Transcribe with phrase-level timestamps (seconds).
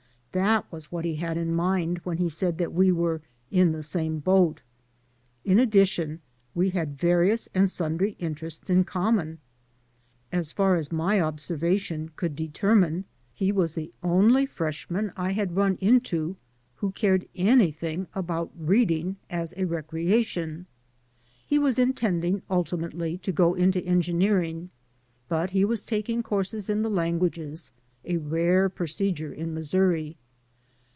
[0.33, 3.19] That was what he had in mind when he said that we were
[3.51, 4.61] in the same boat.
[5.43, 6.21] In addition,
[6.55, 9.39] we had various and sundry interests in common.
[10.31, 13.03] As far as my observa tion could determine,
[13.33, 15.95] he was the only freshman I had 242 HARVEY run
[16.29, 16.37] into
[16.75, 20.65] who cared anything about reading as a recrea tion.
[21.45, 24.69] He was intending ultimately to go into engineer ingy
[25.27, 27.73] but he was taking courses in the languages—
[28.05, 30.15] ^a rare procedure in Missouri.